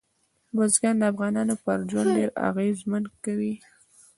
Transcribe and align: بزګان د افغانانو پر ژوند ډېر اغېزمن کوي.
بزګان 0.55 0.95
د 0.99 1.03
افغانانو 1.11 1.55
پر 1.63 1.77
ژوند 1.89 2.09
ډېر 2.17 2.29
اغېزمن 2.49 3.03
کوي. 3.25 3.53